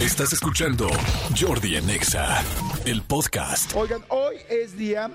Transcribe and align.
Estás 0.00 0.32
escuchando 0.32 0.88
Jordi 1.38 1.76
en 1.76 1.90
Exa, 1.90 2.42
el 2.86 3.02
podcast. 3.02 3.74
Oigan, 3.76 4.00
hoy 4.08 4.36
es 4.48 4.74
Día 4.74 5.10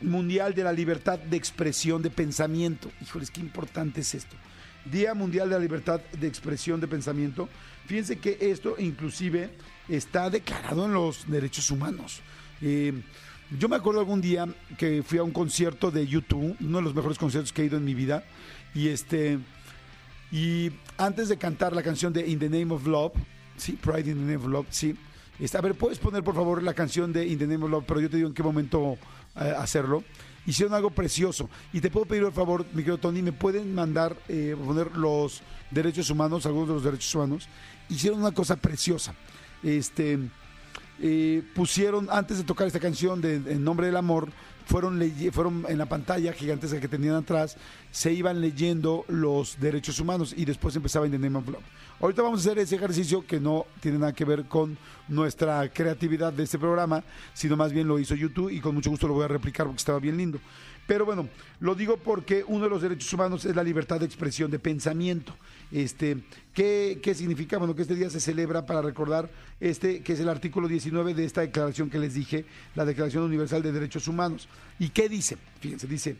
Mundial 0.00 0.54
de 0.54 0.62
la 0.62 0.72
Libertad 0.72 1.18
de 1.18 1.36
Expresión 1.36 2.02
de 2.02 2.10
Pensamiento. 2.10 2.88
Híjoles, 3.02 3.32
qué 3.32 3.40
importante 3.40 4.02
es 4.02 4.14
esto. 4.14 4.36
Día 4.84 5.12
Mundial 5.12 5.48
de 5.48 5.56
la 5.56 5.60
Libertad 5.60 6.00
de 6.20 6.28
Expresión 6.28 6.80
de 6.80 6.86
Pensamiento. 6.86 7.48
Fíjense 7.86 8.20
que 8.20 8.38
esto 8.40 8.76
inclusive 8.78 9.50
está 9.88 10.30
declarado 10.30 10.84
en 10.84 10.94
los 10.94 11.28
derechos 11.28 11.68
humanos. 11.72 12.20
Eh, 12.62 12.92
yo 13.58 13.68
me 13.68 13.74
acuerdo 13.74 13.98
algún 13.98 14.20
día 14.20 14.46
que 14.78 15.02
fui 15.02 15.18
a 15.18 15.24
un 15.24 15.32
concierto 15.32 15.90
de 15.90 16.06
YouTube, 16.06 16.56
uno 16.60 16.78
de 16.78 16.84
los 16.84 16.94
mejores 16.94 17.18
conciertos 17.18 17.52
que 17.52 17.62
he 17.62 17.64
ido 17.64 17.76
en 17.76 17.84
mi 17.84 17.94
vida, 17.94 18.22
y 18.72 18.86
este 18.86 19.40
y 20.30 20.70
antes 20.96 21.28
de 21.28 21.38
cantar 21.38 21.72
la 21.72 21.82
canción 21.82 22.12
de 22.12 22.28
In 22.28 22.38
the 22.38 22.48
Name 22.48 22.72
of 22.72 22.86
Love, 22.86 23.12
sí, 23.56 23.72
Pride 23.72 24.10
in 24.10 24.18
the 24.18 24.32
Name 24.32 24.36
of 24.36 24.46
Love, 24.46 24.66
sí. 24.70 24.96
A 25.52 25.60
ver, 25.60 25.74
¿puedes 25.74 25.98
poner 25.98 26.24
por 26.24 26.34
favor 26.34 26.62
la 26.62 26.72
canción 26.72 27.12
de 27.12 27.26
In 27.26 27.38
the 27.38 27.46
Name 27.46 27.64
of 27.64 27.70
Love? 27.70 27.84
Pero 27.86 28.00
yo 28.00 28.08
te 28.08 28.16
digo 28.16 28.28
en 28.28 28.34
qué 28.34 28.42
momento 28.42 28.96
eh, 29.36 29.52
hacerlo. 29.56 30.02
Hicieron 30.46 30.74
algo 30.74 30.90
precioso. 30.90 31.50
Y 31.72 31.80
te 31.80 31.90
puedo 31.90 32.06
pedir, 32.06 32.22
por 32.24 32.32
favor, 32.32 32.64
mi 32.72 32.82
querido 32.82 32.98
Tony, 32.98 33.20
¿me 33.20 33.32
pueden 33.32 33.74
mandar, 33.74 34.16
eh, 34.28 34.56
poner 34.64 34.96
los 34.96 35.42
derechos 35.70 36.08
humanos, 36.08 36.46
algunos 36.46 36.68
de 36.68 36.74
los 36.74 36.84
derechos 36.84 37.14
humanos? 37.14 37.48
Hicieron 37.88 38.20
una 38.20 38.32
cosa 38.32 38.56
preciosa. 38.56 39.14
Este, 39.62 40.18
eh, 41.00 41.42
pusieron, 41.54 42.08
antes 42.10 42.38
de 42.38 42.44
tocar 42.44 42.66
esta 42.66 42.80
canción 42.80 43.20
de 43.20 43.34
En 43.34 43.62
Nombre 43.62 43.86
del 43.86 43.96
Amor, 43.96 44.30
fueron, 44.66 45.00
fueron 45.32 45.64
en 45.68 45.78
la 45.78 45.86
pantalla 45.86 46.32
gigantesca 46.32 46.80
que 46.80 46.88
tenían 46.88 47.14
atrás, 47.14 47.56
se 47.90 48.12
iban 48.12 48.40
leyendo 48.40 49.04
los 49.08 49.58
derechos 49.58 49.98
humanos 50.00 50.34
y 50.36 50.44
después 50.44 50.76
empezaba 50.76 51.08
The 51.08 51.18
Name 51.18 51.38
of 51.38 51.48
Love. 51.48 51.64
Ahorita 51.98 52.20
vamos 52.20 52.40
a 52.40 52.50
hacer 52.50 52.58
ese 52.58 52.76
ejercicio 52.76 53.26
que 53.26 53.40
no 53.40 53.64
tiene 53.80 53.98
nada 53.98 54.12
que 54.12 54.26
ver 54.26 54.44
con 54.44 54.76
nuestra 55.08 55.66
creatividad 55.72 56.32
de 56.32 56.42
este 56.42 56.58
programa, 56.58 57.02
sino 57.32 57.56
más 57.56 57.72
bien 57.72 57.88
lo 57.88 57.98
hizo 57.98 58.14
YouTube 58.14 58.50
y 58.50 58.60
con 58.60 58.74
mucho 58.74 58.90
gusto 58.90 59.08
lo 59.08 59.14
voy 59.14 59.24
a 59.24 59.28
replicar 59.28 59.66
porque 59.66 59.78
estaba 59.78 59.98
bien 59.98 60.18
lindo. 60.18 60.38
Pero 60.86 61.04
bueno, 61.04 61.28
lo 61.60 61.74
digo 61.74 61.96
porque 61.96 62.44
uno 62.46 62.64
de 62.64 62.70
los 62.70 62.82
derechos 62.82 63.12
humanos 63.12 63.44
es 63.44 63.56
la 63.56 63.64
libertad 63.64 63.98
de 63.98 64.06
expresión, 64.06 64.50
de 64.50 64.58
pensamiento. 64.58 65.36
Este, 65.72 66.18
¿qué, 66.54 67.00
¿Qué 67.02 67.14
significa? 67.14 67.58
Bueno, 67.58 67.74
que 67.74 67.82
este 67.82 67.96
día 67.96 68.08
se 68.08 68.20
celebra 68.20 68.66
para 68.66 68.82
recordar 68.82 69.28
este, 69.60 70.02
que 70.02 70.12
es 70.12 70.20
el 70.20 70.28
artículo 70.28 70.68
19 70.68 71.14
de 71.14 71.24
esta 71.24 71.40
declaración 71.40 71.90
que 71.90 71.98
les 71.98 72.14
dije, 72.14 72.44
la 72.76 72.84
Declaración 72.84 73.24
Universal 73.24 73.62
de 73.62 73.72
Derechos 73.72 74.06
Humanos. 74.06 74.48
¿Y 74.78 74.90
qué 74.90 75.08
dice? 75.08 75.36
Fíjense, 75.60 75.88
dice, 75.88 76.16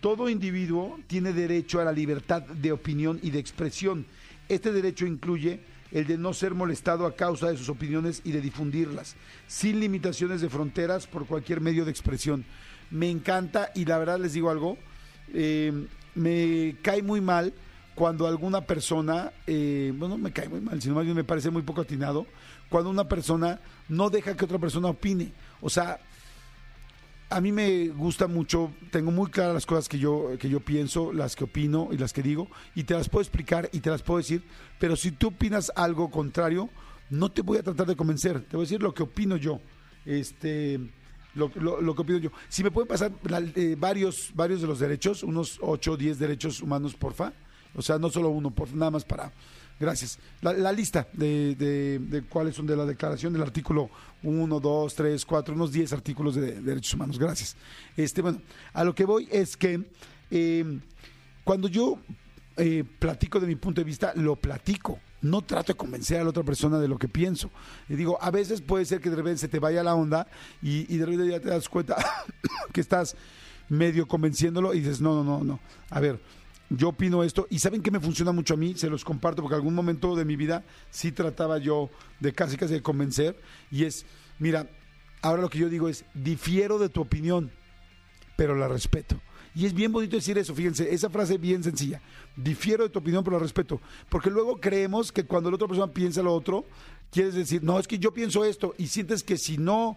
todo 0.00 0.30
individuo 0.30 0.98
tiene 1.06 1.32
derecho 1.32 1.80
a 1.80 1.84
la 1.84 1.92
libertad 1.92 2.42
de 2.42 2.72
opinión 2.72 3.20
y 3.22 3.30
de 3.30 3.40
expresión. 3.40 4.06
Este 4.48 4.72
derecho 4.72 5.06
incluye 5.06 5.60
el 5.90 6.06
de 6.06 6.18
no 6.18 6.32
ser 6.32 6.54
molestado 6.54 7.06
a 7.06 7.16
causa 7.16 7.50
de 7.50 7.56
sus 7.56 7.68
opiniones 7.68 8.20
y 8.24 8.32
de 8.32 8.40
difundirlas, 8.40 9.16
sin 9.46 9.80
limitaciones 9.80 10.40
de 10.40 10.48
fronteras 10.48 11.06
por 11.06 11.26
cualquier 11.26 11.60
medio 11.60 11.84
de 11.84 11.90
expresión. 11.90 12.44
Me 12.90 13.10
encanta 13.10 13.70
y 13.74 13.84
la 13.84 13.98
verdad 13.98 14.18
les 14.18 14.32
digo 14.32 14.50
algo, 14.50 14.78
eh, 15.34 15.86
me 16.14 16.76
cae 16.82 17.02
muy 17.02 17.20
mal 17.20 17.52
cuando 17.94 18.26
alguna 18.26 18.60
persona, 18.60 19.32
eh, 19.46 19.92
bueno, 19.96 20.16
me 20.16 20.32
cae 20.32 20.48
muy 20.48 20.60
mal, 20.60 20.80
sino 20.80 20.94
más 20.94 21.04
bien 21.04 21.16
me 21.16 21.24
parece 21.24 21.50
muy 21.50 21.62
poco 21.62 21.80
atinado, 21.80 22.26
cuando 22.68 22.90
una 22.90 23.08
persona 23.08 23.60
no 23.88 24.08
deja 24.08 24.36
que 24.36 24.44
otra 24.44 24.58
persona 24.58 24.88
opine. 24.88 25.32
O 25.60 25.68
sea, 25.68 25.98
a 27.30 27.40
mí 27.40 27.52
me 27.52 27.88
gusta 27.88 28.26
mucho, 28.26 28.72
tengo 28.90 29.10
muy 29.10 29.30
claras 29.30 29.54
las 29.54 29.66
cosas 29.66 29.88
que 29.88 29.98
yo, 29.98 30.30
que 30.38 30.48
yo 30.48 30.60
pienso, 30.60 31.12
las 31.12 31.36
que 31.36 31.44
opino 31.44 31.88
y 31.90 31.98
las 31.98 32.12
que 32.12 32.22
digo, 32.22 32.48
y 32.74 32.84
te 32.84 32.94
las 32.94 33.08
puedo 33.08 33.22
explicar 33.22 33.68
y 33.72 33.80
te 33.80 33.90
las 33.90 34.02
puedo 34.02 34.18
decir, 34.18 34.44
pero 34.78 34.96
si 34.96 35.10
tú 35.10 35.28
opinas 35.28 35.72
algo 35.74 36.10
contrario, 36.10 36.70
no 37.10 37.30
te 37.30 37.42
voy 37.42 37.58
a 37.58 37.62
tratar 37.62 37.86
de 37.86 37.96
convencer, 37.96 38.42
te 38.42 38.56
voy 38.56 38.64
a 38.64 38.66
decir 38.66 38.82
lo 38.82 38.94
que 38.94 39.02
opino 39.02 39.36
yo. 39.36 39.60
Este, 40.06 40.80
lo, 41.34 41.50
lo- 41.56 41.80
lo 41.80 41.94
que 41.94 42.02
opino 42.02 42.18
yo. 42.18 42.30
Si 42.48 42.62
me 42.64 42.70
pueden 42.70 42.88
pasar 42.88 43.12
la- 43.24 43.38
eh, 43.54 43.76
varios, 43.78 44.30
varios 44.34 44.60
de 44.60 44.66
los 44.66 44.78
derechos, 44.80 45.22
unos 45.22 45.58
8 45.60 45.92
o 45.92 45.96
10 45.96 46.18
derechos 46.18 46.60
humanos, 46.62 46.94
porfa. 46.94 47.32
O 47.74 47.82
sea, 47.82 47.98
no 47.98 48.08
solo 48.10 48.30
uno, 48.30 48.50
por, 48.50 48.72
nada 48.74 48.90
más 48.90 49.04
para. 49.04 49.32
Gracias. 49.78 50.18
La, 50.40 50.72
lista 50.72 51.06
de, 51.12 51.54
de- 51.54 51.98
de 52.00 52.22
cuáles 52.22 52.56
son 52.56 52.66
de 52.66 52.76
la 52.76 52.84
declaración 52.84 53.32
del 53.32 53.42
artículo 53.42 53.90
1, 54.24 54.58
2, 54.58 54.94
3, 54.94 55.24
4, 55.24 55.54
unos 55.54 55.70
10 55.70 55.92
artículos 55.92 56.34
de, 56.34 56.40
de 56.40 56.60
derechos 56.62 56.94
humanos. 56.94 57.18
Gracias. 57.18 57.56
Este, 57.96 58.20
bueno, 58.22 58.40
a 58.72 58.82
lo 58.82 58.94
que 58.94 59.04
voy 59.04 59.28
es 59.30 59.56
que 59.56 59.84
eh, 60.32 60.80
cuando 61.44 61.68
yo 61.68 61.98
eh, 62.56 62.82
platico 62.98 63.38
de 63.38 63.46
mi 63.46 63.54
punto 63.54 63.80
de 63.80 63.84
vista, 63.84 64.12
lo 64.16 64.34
platico. 64.34 64.98
No 65.20 65.42
trato 65.42 65.72
de 65.72 65.76
convencer 65.76 66.20
a 66.20 66.24
la 66.24 66.30
otra 66.30 66.44
persona 66.44 66.78
de 66.78 66.88
lo 66.88 66.98
que 66.98 67.08
pienso. 67.08 67.50
Y 67.88 67.94
digo, 67.94 68.18
a 68.20 68.30
veces 68.30 68.60
puede 68.60 68.84
ser 68.84 69.00
que 69.00 69.10
de 69.10 69.16
repente 69.16 69.38
se 69.38 69.48
te 69.48 69.58
vaya 69.58 69.82
la 69.82 69.94
onda 69.94 70.28
y, 70.62 70.96
de 70.96 71.04
repente 71.04 71.30
ya 71.30 71.40
te 71.40 71.48
das 71.48 71.68
cuenta 71.68 71.96
que 72.72 72.80
estás 72.80 73.16
medio 73.68 74.06
convenciéndolo 74.06 74.74
y 74.74 74.80
dices, 74.80 75.00
no, 75.00 75.14
no, 75.14 75.24
no, 75.24 75.44
no. 75.44 75.60
A 75.90 76.00
ver, 76.00 76.20
yo 76.70 76.90
opino 76.90 77.24
esto 77.24 77.46
y 77.50 77.58
¿saben 77.58 77.82
qué 77.82 77.90
me 77.90 78.00
funciona 78.00 78.32
mucho 78.32 78.54
a 78.54 78.56
mí? 78.56 78.74
Se 78.76 78.90
los 78.90 79.04
comparto 79.04 79.42
porque 79.42 79.56
algún 79.56 79.74
momento 79.74 80.14
de 80.14 80.24
mi 80.24 80.36
vida 80.36 80.64
sí 80.90 81.12
trataba 81.12 81.58
yo 81.58 81.90
de 82.20 82.32
casi 82.32 82.56
casi 82.56 82.74
de 82.74 82.82
convencer 82.82 83.40
y 83.70 83.84
es, 83.84 84.06
mira, 84.38 84.68
ahora 85.22 85.42
lo 85.42 85.50
que 85.50 85.58
yo 85.58 85.68
digo 85.68 85.88
es, 85.88 86.04
difiero 86.14 86.78
de 86.78 86.88
tu 86.88 87.00
opinión, 87.00 87.50
pero 88.36 88.54
la 88.54 88.68
respeto. 88.68 89.20
Y 89.58 89.66
es 89.66 89.74
bien 89.74 89.90
bonito 89.90 90.14
decir 90.14 90.38
eso, 90.38 90.54
fíjense, 90.54 90.94
esa 90.94 91.10
frase 91.10 91.36
bien 91.36 91.64
sencilla. 91.64 92.00
Difiero 92.36 92.84
de 92.84 92.90
tu 92.90 93.00
opinión, 93.00 93.24
pero 93.24 93.38
la 93.38 93.42
respeto. 93.42 93.80
Porque 94.08 94.30
luego 94.30 94.60
creemos 94.60 95.10
que 95.10 95.24
cuando 95.24 95.50
la 95.50 95.56
otra 95.56 95.66
persona 95.66 95.92
piensa 95.92 96.22
lo 96.22 96.32
otro, 96.32 96.64
quieres 97.10 97.34
decir, 97.34 97.60
no, 97.64 97.76
es 97.80 97.88
que 97.88 97.98
yo 97.98 98.14
pienso 98.14 98.44
esto, 98.44 98.76
y 98.78 98.86
sientes 98.86 99.24
que 99.24 99.36
si 99.36 99.58
no 99.58 99.96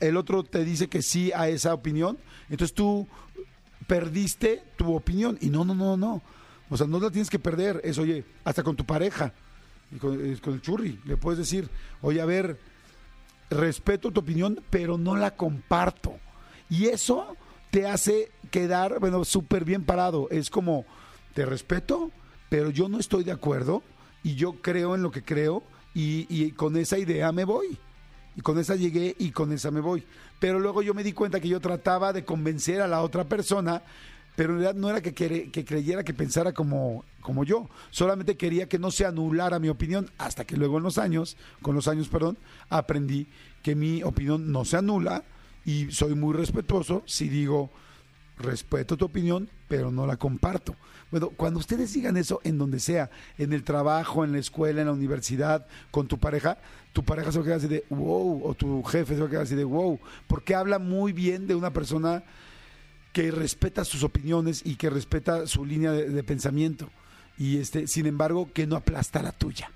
el 0.00 0.16
otro 0.16 0.42
te 0.42 0.64
dice 0.64 0.88
que 0.88 1.02
sí 1.02 1.30
a 1.32 1.48
esa 1.48 1.74
opinión, 1.74 2.18
entonces 2.50 2.74
tú 2.74 3.06
perdiste 3.86 4.64
tu 4.74 4.92
opinión. 4.92 5.38
Y 5.40 5.48
no, 5.48 5.64
no, 5.64 5.76
no, 5.76 5.96
no. 5.96 6.20
O 6.68 6.76
sea, 6.76 6.88
no 6.88 6.98
la 6.98 7.12
tienes 7.12 7.30
que 7.30 7.38
perder. 7.38 7.80
Es, 7.84 7.98
oye, 7.98 8.24
hasta 8.42 8.64
con 8.64 8.74
tu 8.74 8.84
pareja, 8.84 9.32
con, 10.00 10.34
con 10.38 10.54
el 10.54 10.60
churri, 10.60 10.98
le 11.04 11.16
puedes 11.16 11.38
decir, 11.38 11.70
oye, 12.02 12.20
a 12.20 12.24
ver, 12.24 12.58
respeto 13.48 14.10
tu 14.10 14.18
opinión, 14.18 14.60
pero 14.70 14.98
no 14.98 15.14
la 15.14 15.36
comparto. 15.36 16.16
Y 16.68 16.86
eso 16.86 17.36
te 17.70 17.86
hace 17.86 18.30
quedar, 18.50 18.98
bueno, 19.00 19.24
súper 19.24 19.64
bien 19.64 19.84
parado. 19.84 20.28
Es 20.30 20.50
como, 20.50 20.84
te 21.34 21.44
respeto, 21.44 22.10
pero 22.48 22.70
yo 22.70 22.88
no 22.88 22.98
estoy 22.98 23.24
de 23.24 23.32
acuerdo 23.32 23.82
y 24.22 24.34
yo 24.34 24.54
creo 24.62 24.94
en 24.94 25.02
lo 25.02 25.10
que 25.10 25.22
creo 25.22 25.62
y, 25.94 26.52
con 26.52 26.76
esa 26.76 26.98
idea 26.98 27.32
me 27.32 27.44
voy. 27.44 27.78
Y 28.36 28.40
con 28.40 28.58
esa 28.58 28.76
llegué 28.76 29.16
y 29.18 29.32
con 29.32 29.52
esa 29.52 29.70
me 29.70 29.80
voy. 29.80 30.04
Pero 30.38 30.60
luego 30.60 30.82
yo 30.82 30.94
me 30.94 31.02
di 31.02 31.12
cuenta 31.12 31.40
que 31.40 31.48
yo 31.48 31.60
trataba 31.60 32.12
de 32.12 32.24
convencer 32.24 32.80
a 32.80 32.86
la 32.86 33.02
otra 33.02 33.24
persona, 33.24 33.82
pero 34.36 34.50
en 34.50 34.60
realidad 34.60 34.80
no 34.80 34.88
era 34.88 35.00
que, 35.00 35.12
que 35.12 35.64
creyera 35.64 36.04
que 36.04 36.14
pensara 36.14 36.52
como, 36.52 37.04
como 37.20 37.42
yo. 37.42 37.68
Solamente 37.90 38.36
quería 38.36 38.68
que 38.68 38.78
no 38.78 38.92
se 38.92 39.04
anulara 39.04 39.58
mi 39.58 39.68
opinión. 39.68 40.08
Hasta 40.18 40.44
que 40.44 40.56
luego 40.56 40.78
en 40.78 40.84
los 40.84 40.98
años, 40.98 41.36
con 41.62 41.74
los 41.74 41.88
años, 41.88 42.08
perdón, 42.08 42.38
aprendí 42.70 43.26
que 43.62 43.74
mi 43.74 44.04
opinión 44.04 44.52
no 44.52 44.64
se 44.64 44.76
anula 44.76 45.24
y 45.64 45.90
soy 45.90 46.14
muy 46.14 46.34
respetuoso 46.34 47.02
si 47.06 47.28
digo, 47.28 47.70
respeto 48.38 48.96
tu 48.96 49.04
opinión, 49.04 49.48
pero 49.68 49.90
no 49.90 50.06
la 50.06 50.16
comparto. 50.16 50.76
Bueno, 51.10 51.30
cuando 51.30 51.58
ustedes 51.58 51.92
digan 51.92 52.16
eso 52.16 52.40
en 52.44 52.58
donde 52.58 52.80
sea, 52.80 53.10
en 53.38 53.52
el 53.52 53.64
trabajo, 53.64 54.24
en 54.24 54.32
la 54.32 54.38
escuela, 54.38 54.80
en 54.80 54.88
la 54.88 54.92
universidad, 54.92 55.66
con 55.90 56.06
tu 56.06 56.18
pareja, 56.18 56.58
tu 56.92 57.02
pareja 57.02 57.32
se 57.32 57.38
va 57.38 57.42
a 57.42 57.46
quedar 57.46 57.58
así 57.58 57.68
de 57.68 57.84
wow, 57.90 58.42
o 58.44 58.54
tu 58.54 58.82
jefe 58.82 59.14
se 59.14 59.20
va 59.20 59.26
a 59.26 59.30
quedar 59.30 59.42
así 59.42 59.54
de 59.54 59.64
wow, 59.64 59.98
porque 60.26 60.54
habla 60.54 60.78
muy 60.78 61.12
bien 61.12 61.46
de 61.46 61.54
una 61.54 61.72
persona 61.72 62.24
que 63.12 63.30
respeta 63.30 63.84
sus 63.84 64.02
opiniones 64.04 64.62
y 64.64 64.76
que 64.76 64.90
respeta 64.90 65.46
su 65.46 65.64
línea 65.64 65.92
de, 65.92 66.08
de 66.08 66.22
pensamiento. 66.22 66.90
Y 67.38 67.58
este, 67.58 67.86
sin 67.86 68.06
embargo, 68.06 68.50
que 68.52 68.66
no 68.66 68.76
aplasta 68.76 69.22
la 69.22 69.32
tuya. 69.32 69.70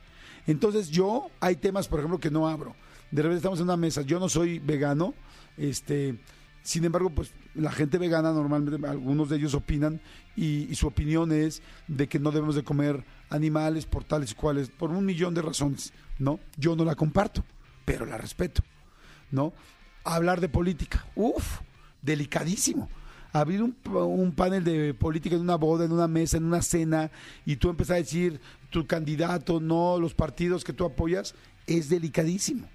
Entonces 0.47 0.91
yo, 0.91 1.31
hay 1.41 1.57
temas, 1.57 1.89
por 1.89 2.01
ejemplo, 2.01 2.19
que 2.19 2.31
no 2.31 2.49
abro. 2.49 2.75
De 3.11 3.23
repente 3.23 3.39
estamos 3.39 3.59
en 3.59 3.65
una 3.65 3.77
mesa, 3.77 4.03
yo 4.03 4.19
no 4.19 4.29
soy 4.29 4.59
vegano, 4.59 5.15
este, 5.57 6.19
sin 6.63 6.85
embargo, 6.85 7.11
pues 7.11 7.33
la 7.55 7.71
gente 7.71 7.99
vegana 7.99 8.33
normalmente, 8.33 8.87
algunos 8.87 9.29
de 9.29 9.37
ellos 9.37 9.55
opinan 9.55 10.01
y, 10.35 10.71
y 10.71 10.75
su 10.75 10.87
opinión 10.87 11.31
es 11.33 11.63
de 11.89 12.09
que 12.09 12.19
no 12.19 12.31
debemos 12.31 12.55
de 12.55 12.65
comer 12.65 13.05
animales 13.29 13.85
por 13.85 14.05
tales 14.05 14.33
y 14.33 14.35
cuales, 14.35 14.71
por 14.71 14.91
un 14.91 15.05
millón 15.05 15.35
de 15.35 15.43
razones, 15.43 15.93
¿no? 16.19 16.41
Yo 16.57 16.75
no 16.75 16.85
la 16.85 16.95
comparto, 16.95 17.45
pero 17.85 18.07
la 18.07 18.17
respeto, 18.17 18.63
¿no? 19.31 19.53
Hablar 20.05 20.41
de 20.41 20.49
política, 20.49 21.07
uff, 21.15 21.61
delicadísimo. 22.01 22.89
Abrir 23.33 23.63
un, 23.63 23.77
un 23.93 24.33
panel 24.33 24.63
de 24.65 24.95
política 24.95 25.37
en 25.37 25.43
una 25.43 25.57
boda, 25.57 25.85
en 25.85 25.93
una 25.93 26.09
mesa, 26.09 26.37
en 26.37 26.45
una 26.45 26.63
cena, 26.63 27.11
y 27.47 27.57
tú 27.57 27.71
empezar 27.71 27.97
a 27.97 28.01
decir 28.01 28.41
tu 28.71 28.87
candidato, 28.87 29.61
no, 29.61 29.99
los 29.99 30.15
partidos 30.15 30.65
que 30.65 30.73
tú 30.73 30.85
apoyas, 30.85 31.35
es 31.67 31.89
delicadísimo. 31.89 32.69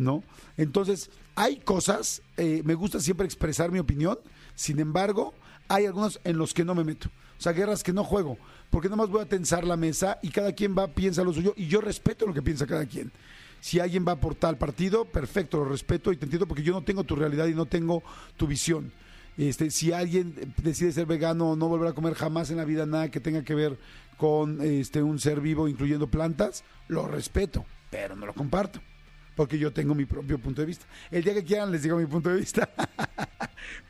¿no? 0.00 0.24
Entonces, 0.56 1.10
hay 1.34 1.56
cosas, 1.56 2.22
eh, 2.36 2.62
me 2.64 2.74
gusta 2.74 3.00
siempre 3.00 3.26
expresar 3.26 3.70
mi 3.70 3.78
opinión, 3.78 4.18
sin 4.54 4.80
embargo, 4.80 5.34
hay 5.68 5.86
algunos 5.86 6.20
en 6.24 6.38
los 6.38 6.54
que 6.54 6.64
no 6.64 6.74
me 6.74 6.84
meto. 6.84 7.08
O 7.38 7.42
sea, 7.42 7.52
guerras 7.52 7.82
que 7.82 7.92
no 7.92 8.04
juego, 8.04 8.38
porque 8.70 8.88
nada 8.88 8.96
más 8.96 9.10
voy 9.10 9.22
a 9.22 9.28
tensar 9.28 9.64
la 9.64 9.76
mesa 9.76 10.18
y 10.22 10.30
cada 10.30 10.52
quien 10.52 10.76
va, 10.76 10.88
piensa 10.88 11.22
lo 11.22 11.32
suyo 11.32 11.54
y 11.56 11.68
yo 11.68 11.80
respeto 11.80 12.26
lo 12.26 12.34
que 12.34 12.42
piensa 12.42 12.66
cada 12.66 12.86
quien. 12.86 13.12
Si 13.60 13.78
alguien 13.78 14.04
va 14.06 14.16
por 14.16 14.34
tal 14.34 14.56
partido, 14.56 15.04
perfecto, 15.04 15.58
lo 15.58 15.66
respeto 15.66 16.12
y 16.12 16.16
te 16.16 16.24
entiendo 16.24 16.48
porque 16.48 16.62
yo 16.62 16.72
no 16.72 16.82
tengo 16.82 17.04
tu 17.04 17.14
realidad 17.14 17.46
y 17.46 17.54
no 17.54 17.66
tengo 17.66 18.02
tu 18.36 18.46
visión. 18.46 18.92
Este, 19.36 19.70
si 19.70 19.92
alguien 19.92 20.34
decide 20.62 20.92
ser 20.92 21.06
vegano 21.06 21.50
o 21.50 21.56
no 21.56 21.68
volver 21.68 21.88
a 21.88 21.92
comer 21.92 22.14
jamás 22.14 22.50
en 22.50 22.56
la 22.56 22.64
vida 22.64 22.86
nada 22.86 23.10
que 23.10 23.20
tenga 23.20 23.42
que 23.42 23.54
ver 23.54 23.78
con 24.16 24.60
este, 24.60 25.02
un 25.02 25.18
ser 25.18 25.40
vivo, 25.40 25.68
incluyendo 25.68 26.10
plantas, 26.10 26.64
lo 26.88 27.06
respeto, 27.06 27.64
pero 27.90 28.16
no 28.16 28.26
lo 28.26 28.34
comparto 28.34 28.80
porque 29.34 29.58
yo 29.58 29.72
tengo 29.72 29.94
mi 29.94 30.04
propio 30.04 30.38
punto 30.38 30.60
de 30.60 30.66
vista. 30.66 30.84
El 31.10 31.24
día 31.24 31.32
que 31.32 31.44
quieran 31.44 31.72
les 31.72 31.82
digo 31.82 31.96
mi 31.96 32.04
punto 32.04 32.28
de 32.28 32.40
vista. 32.40 32.68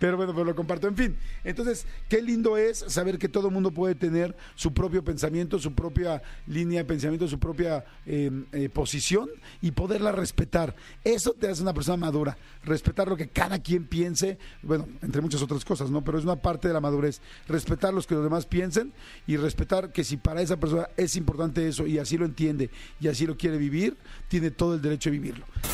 Pero 0.00 0.17
bueno, 0.17 0.35
pues 0.35 0.47
lo 0.47 0.56
comparto. 0.56 0.88
En 0.88 0.97
fin, 0.97 1.17
entonces, 1.44 1.87
qué 2.08 2.23
lindo 2.23 2.56
es 2.56 2.79
saber 2.88 3.19
que 3.19 3.29
todo 3.29 3.50
mundo 3.50 3.70
puede 3.70 3.94
tener 3.94 4.35
su 4.56 4.73
propio 4.73 5.05
pensamiento, 5.05 5.58
su 5.58 5.75
propia 5.75 6.23
línea 6.47 6.81
de 6.81 6.85
pensamiento, 6.87 7.29
su 7.29 7.38
propia 7.38 7.85
em, 8.06 8.47
eh, 8.52 8.69
posición 8.69 9.29
y 9.61 9.70
poderla 9.70 10.11
respetar. 10.11 10.75
Eso 11.05 11.35
te 11.35 11.49
hace 11.49 11.62
una 11.62 11.75
persona 11.75 11.99
madura. 11.99 12.38
Respetar 12.64 13.08
lo 13.08 13.17
que 13.17 13.29
cada 13.29 13.58
quien 13.58 13.87
piense, 13.87 14.38
bueno, 14.62 14.88
entre 15.02 15.20
muchas 15.20 15.43
otras 15.43 15.64
cosas, 15.64 15.91
¿no? 15.91 16.03
Pero 16.03 16.19
es 16.19 16.25
una 16.25 16.37
parte 16.37 16.67
de 16.67 16.75
la 16.75 16.81
madurez. 16.81 17.20
Respetar 17.46 17.93
lo 17.93 18.00
que 18.00 18.14
los 18.14 18.25
demás 18.25 18.46
piensen 18.46 18.94
y 19.26 19.37
respetar 19.37 19.93
que 19.93 20.03
si 20.03 20.17
para 20.17 20.41
esa 20.41 20.58
persona 20.58 20.88
es 20.96 21.14
importante 21.17 21.69
eso 21.69 21.87
y 21.87 21.99
así 21.99 22.17
lo 22.17 22.25
entiende 22.25 22.70
y 23.00 23.08
así 23.08 23.26
lo 23.26 23.37
quiere 23.37 23.58
vivir, 23.58 23.99
tiene 24.29 24.50
todo 24.50 24.75
el 24.75 24.81
derecho 24.81 25.11
a 25.11 25.12
vivirlo. 25.12 25.44